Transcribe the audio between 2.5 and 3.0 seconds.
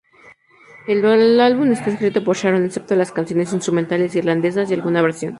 excepto